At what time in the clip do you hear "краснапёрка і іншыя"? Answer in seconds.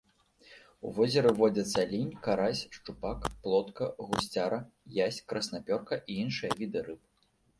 5.35-6.51